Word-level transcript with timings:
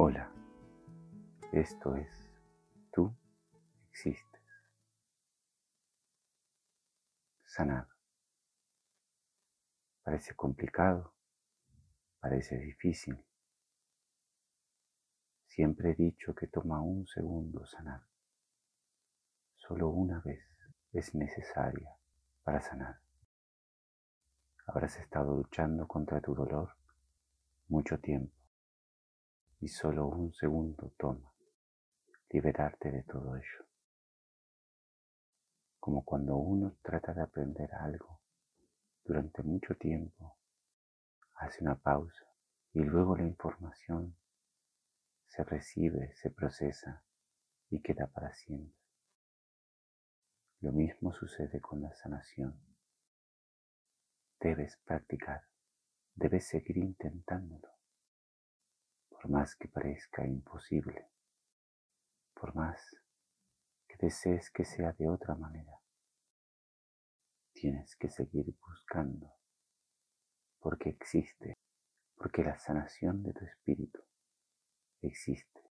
Hola, 0.00 0.30
esto 1.50 1.96
es 1.96 2.08
Tú 2.92 3.12
existes. 3.90 4.40
Sanar. 7.44 7.88
Parece 10.04 10.36
complicado, 10.36 11.14
parece 12.20 12.58
difícil. 12.58 13.18
Siempre 15.48 15.90
he 15.90 15.94
dicho 15.96 16.32
que 16.32 16.46
toma 16.46 16.80
un 16.80 17.08
segundo 17.08 17.66
sanar. 17.66 18.02
Solo 19.56 19.88
una 19.88 20.20
vez 20.20 20.44
es 20.92 21.12
necesaria 21.16 21.90
para 22.44 22.60
sanar. 22.60 23.00
Habrás 24.64 24.96
estado 24.96 25.34
luchando 25.34 25.88
contra 25.88 26.20
tu 26.20 26.36
dolor 26.36 26.76
mucho 27.66 27.98
tiempo 27.98 28.37
y 29.60 29.68
solo 29.68 30.06
un 30.06 30.32
segundo 30.32 30.92
toma 30.96 31.32
liberarte 32.30 32.90
de 32.90 33.02
todo 33.02 33.36
ello. 33.36 33.66
Como 35.80 36.04
cuando 36.04 36.36
uno 36.36 36.76
trata 36.82 37.14
de 37.14 37.22
aprender 37.22 37.74
algo 37.74 38.20
durante 39.04 39.42
mucho 39.42 39.74
tiempo, 39.76 40.36
hace 41.36 41.62
una 41.62 41.76
pausa 41.76 42.26
y 42.74 42.80
luego 42.80 43.16
la 43.16 43.24
información 43.24 44.16
se 45.26 45.42
recibe, 45.44 46.14
se 46.14 46.30
procesa 46.30 47.02
y 47.70 47.80
queda 47.80 48.06
para 48.06 48.34
siempre. 48.34 48.76
Lo 50.60 50.72
mismo 50.72 51.12
sucede 51.12 51.60
con 51.60 51.82
la 51.82 51.94
sanación. 51.94 52.60
Debes 54.40 54.76
practicar, 54.84 55.42
debes 56.14 56.48
seguir 56.48 56.76
intentándolo 56.78 57.77
por 59.20 59.30
más 59.32 59.56
que 59.56 59.66
parezca 59.66 60.24
imposible, 60.24 61.10
por 62.34 62.54
más 62.54 62.80
que 63.88 63.96
desees 63.96 64.48
que 64.50 64.64
sea 64.64 64.92
de 64.92 65.08
otra 65.08 65.34
manera. 65.34 65.80
Tienes 67.52 67.96
que 67.96 68.08
seguir 68.10 68.54
buscando, 68.64 69.34
porque 70.60 70.90
existe, 70.90 71.58
porque 72.16 72.44
la 72.44 72.60
sanación 72.60 73.24
de 73.24 73.32
tu 73.32 73.44
espíritu 73.44 74.00
existe, 75.02 75.64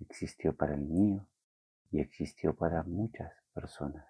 existió 0.00 0.56
para 0.56 0.74
el 0.74 0.80
mío 0.80 1.28
y 1.92 2.00
existió 2.00 2.56
para 2.56 2.82
muchas 2.82 3.32
personas 3.54 4.08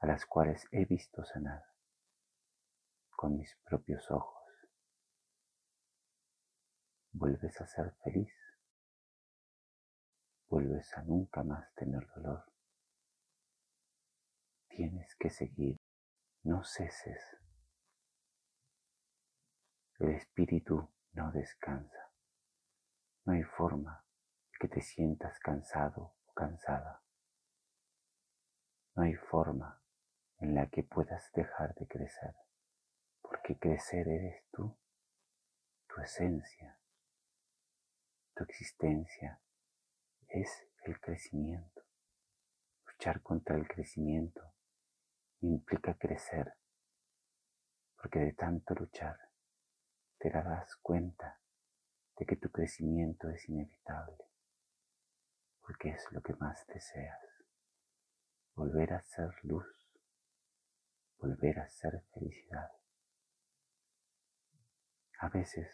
a 0.00 0.06
las 0.08 0.26
cuales 0.26 0.66
he 0.72 0.84
visto 0.86 1.24
sanar 1.24 1.62
con 3.14 3.38
mis 3.38 3.54
propios 3.64 4.10
ojos 4.10 4.41
vuelves 7.12 7.60
a 7.60 7.66
ser 7.66 7.94
feliz, 8.02 8.32
vuelves 10.48 10.92
a 10.96 11.02
nunca 11.02 11.42
más 11.42 11.72
tener 11.74 12.06
dolor. 12.14 12.44
Tienes 14.68 15.14
que 15.16 15.30
seguir, 15.30 15.78
no 16.42 16.64
ceses. 16.64 17.20
El 19.98 20.10
espíritu 20.10 20.90
no 21.12 21.30
descansa. 21.30 22.10
No 23.24 23.34
hay 23.34 23.42
forma 23.44 24.04
que 24.58 24.68
te 24.68 24.80
sientas 24.80 25.38
cansado 25.38 26.16
o 26.26 26.32
cansada. 26.32 27.02
No 28.94 29.04
hay 29.04 29.14
forma 29.14 29.80
en 30.38 30.54
la 30.54 30.68
que 30.68 30.82
puedas 30.82 31.30
dejar 31.32 31.74
de 31.74 31.86
crecer, 31.86 32.34
porque 33.20 33.58
crecer 33.58 34.08
eres 34.08 34.44
tú, 34.50 34.76
tu 35.86 36.00
esencia, 36.00 36.81
tu 38.34 38.44
existencia 38.44 39.40
es 40.28 40.66
el 40.84 40.98
crecimiento. 41.00 41.82
Luchar 42.86 43.22
contra 43.22 43.56
el 43.56 43.68
crecimiento 43.68 44.54
implica 45.40 45.94
crecer, 45.94 46.54
porque 47.96 48.20
de 48.20 48.32
tanto 48.32 48.74
luchar 48.74 49.18
te 50.18 50.30
darás 50.30 50.76
cuenta 50.76 51.40
de 52.16 52.26
que 52.26 52.36
tu 52.36 52.50
crecimiento 52.50 53.28
es 53.28 53.48
inevitable, 53.48 54.24
porque 55.60 55.90
es 55.90 56.04
lo 56.12 56.22
que 56.22 56.34
más 56.34 56.66
deseas, 56.68 57.20
volver 58.54 58.94
a 58.94 59.02
ser 59.02 59.30
luz, 59.42 59.66
volver 61.18 61.58
a 61.58 61.68
ser 61.68 62.02
felicidad. 62.14 62.70
A 65.18 65.28
veces 65.28 65.68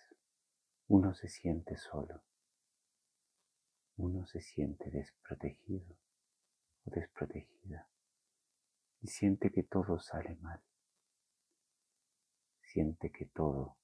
uno 0.88 1.14
se 1.14 1.28
siente 1.28 1.76
solo 1.76 2.22
uno 3.98 4.24
se 4.26 4.40
siente 4.40 4.90
desprotegido 4.90 5.96
o 6.84 6.90
desprotegida 6.90 7.88
y 9.00 9.08
siente 9.08 9.50
que 9.50 9.64
todo 9.64 9.98
sale 9.98 10.36
mal. 10.36 10.62
Siente 12.62 13.10
que 13.10 13.26
todo 13.26 13.76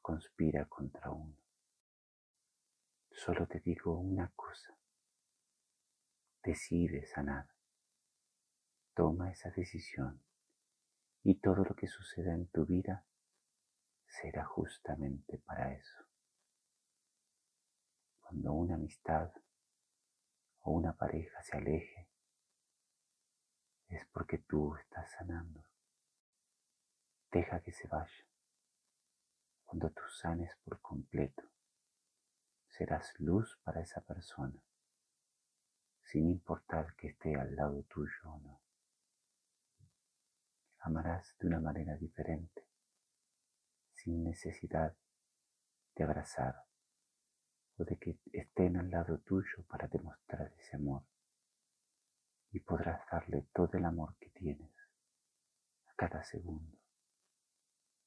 conspira 0.00 0.66
contra 0.66 1.10
uno. 1.10 1.36
Solo 3.10 3.46
te 3.48 3.58
digo 3.60 3.98
una 3.98 4.30
cosa. 4.36 4.78
Decide 6.44 7.04
sanar. 7.06 7.48
Toma 8.94 9.32
esa 9.32 9.50
decisión 9.50 10.22
y 11.24 11.34
todo 11.40 11.64
lo 11.64 11.74
que 11.74 11.88
suceda 11.88 12.34
en 12.34 12.46
tu 12.46 12.64
vida 12.66 13.04
será 14.06 14.44
justamente 14.44 15.38
para 15.38 15.74
eso. 15.74 16.04
Cuando 18.20 18.52
una 18.52 18.76
amistad 18.76 19.32
o 20.66 20.72
una 20.72 20.92
pareja 20.92 21.40
se 21.44 21.56
aleje, 21.56 22.08
es 23.88 24.04
porque 24.12 24.38
tú 24.38 24.74
estás 24.74 25.12
sanando. 25.12 25.64
Deja 27.30 27.60
que 27.60 27.72
se 27.72 27.86
vaya. 27.86 28.26
Cuando 29.64 29.90
tú 29.90 30.02
sanes 30.20 30.56
por 30.64 30.80
completo, 30.80 31.44
serás 32.68 33.14
luz 33.20 33.60
para 33.62 33.80
esa 33.80 34.00
persona, 34.00 34.60
sin 36.02 36.28
importar 36.30 36.96
que 36.96 37.08
esté 37.08 37.36
al 37.36 37.54
lado 37.54 37.84
tuyo 37.84 38.24
o 38.24 38.38
no. 38.40 38.60
Amarás 40.80 41.36
de 41.38 41.46
una 41.46 41.60
manera 41.60 41.96
diferente, 41.96 42.66
sin 43.94 44.24
necesidad 44.24 44.96
de 45.94 46.04
abrazar 46.04 46.64
o 47.78 47.84
de 47.84 47.98
que 47.98 48.18
estén 48.32 48.76
al 48.76 48.90
lado 48.90 49.18
tuyo 49.18 49.64
para 49.68 49.86
demostrar 49.88 50.52
ese 50.58 50.76
amor. 50.76 51.02
Y 52.52 52.60
podrás 52.60 53.02
darle 53.10 53.46
todo 53.52 53.76
el 53.76 53.84
amor 53.84 54.16
que 54.18 54.30
tienes 54.30 54.72
a 55.86 55.94
cada 55.94 56.24
segundo 56.24 56.78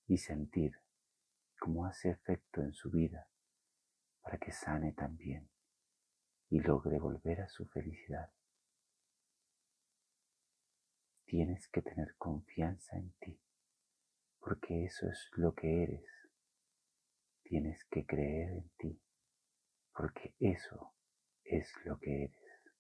y 0.07 0.17
sentir 0.17 0.73
cómo 1.59 1.85
hace 1.85 2.09
efecto 2.09 2.61
en 2.61 2.73
su 2.73 2.89
vida 2.89 3.27
para 4.21 4.37
que 4.37 4.51
sane 4.51 4.93
también 4.93 5.49
y 6.49 6.59
logre 6.61 6.99
volver 6.99 7.41
a 7.41 7.49
su 7.49 7.67
felicidad. 7.67 8.31
Tienes 11.25 11.67
que 11.67 11.83
tener 11.83 12.15
confianza 12.17 12.97
en 12.97 13.11
ti, 13.19 13.39
porque 14.39 14.85
eso 14.85 15.07
es 15.07 15.29
lo 15.33 15.53
que 15.53 15.83
eres. 15.83 16.05
Tienes 17.43 17.83
que 17.85 18.03
creer 18.03 18.49
en 18.49 18.69
ti 18.77 18.99
porque 19.99 20.33
eso 20.39 20.95
es 21.43 21.69
lo 21.83 21.99
que 21.99 22.23
eres. 22.23 22.71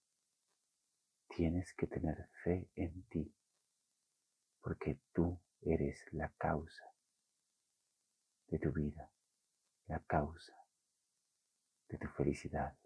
Tienes 1.27 1.73
que 1.73 1.85
tener 1.85 2.29
fe 2.45 2.69
en 2.75 3.03
ti, 3.09 3.35
porque 4.61 5.01
tú 5.11 5.37
eres 5.59 5.99
la 6.13 6.29
causa 6.37 6.85
de 8.47 8.57
tu 8.57 8.71
vida, 8.71 9.11
la 9.87 9.99
causa 10.07 10.55
de 11.89 11.97
tu 11.97 12.07
felicidad, 12.07 12.77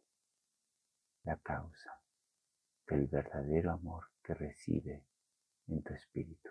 la 1.26 1.38
causa 1.38 2.02
del 2.88 3.06
verdadero 3.06 3.74
amor 3.74 4.10
que 4.24 4.34
reside 4.34 5.06
en 5.68 5.84
tu 5.84 5.94
espíritu. 5.94 6.50